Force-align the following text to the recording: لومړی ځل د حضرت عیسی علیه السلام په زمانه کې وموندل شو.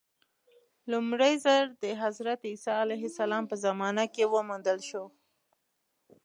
لومړی 0.91 1.33
ځل 1.45 1.65
د 1.83 1.85
حضرت 2.03 2.39
عیسی 2.49 2.73
علیه 2.83 3.03
السلام 3.11 3.43
په 3.51 3.55
زمانه 3.65 4.03
کې 4.13 4.23
وموندل 4.33 4.79
شو. 4.89 5.05